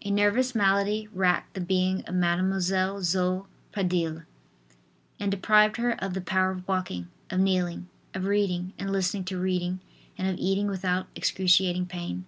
[0.00, 4.24] A nervous malady racked the being of Mademoiselle Zoe Pradille
[5.20, 9.38] and deprived her of the power of walking, of kneeling, of reading and listening to
[9.38, 9.80] reading
[10.16, 12.24] and of eating without excruciating pain.